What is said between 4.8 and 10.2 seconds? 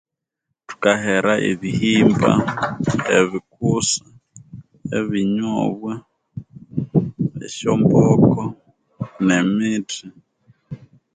ebinyobwa esyo mboko me mithi